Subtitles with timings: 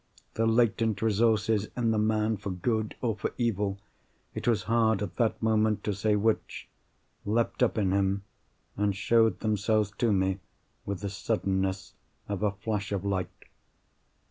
[0.33, 5.39] The latent resources in the man, for good or for evil—it was hard, at that
[5.43, 8.23] moment, to say which—leapt up in him
[8.75, 10.39] and showed themselves to me,
[10.87, 11.93] with the suddenness
[12.27, 13.29] of a flash of light.